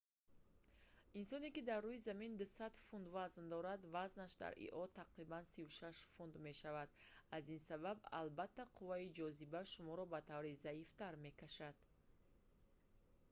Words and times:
инсоне 1.19 1.49
ки 1.55 1.61
дар 1.69 1.81
рӯи 1.87 1.99
замин 2.07 2.33
200 2.41 2.85
фунт 2.87 3.05
90 3.07 3.07
кг 3.07 3.13
вазн 3.23 3.45
дорад 3.53 3.81
вазнаш 3.95 4.33
дар 4.41 4.53
ио 4.67 4.83
тақрибан 4.99 5.43
36 5.53 6.13
фунт 6.13 6.33
16 6.33 6.33
кг 6.35 6.45
мешавад. 6.47 6.89
аз 7.35 7.43
ин 7.55 7.59
сабаб 7.69 7.97
албатта 8.21 8.63
қувваи 8.77 9.13
ҷозиба 9.19 9.61
шуморо 9.73 10.03
ба 10.13 10.19
таври 10.29 10.53
заифтар 10.65 11.13
мекашад 11.25 11.75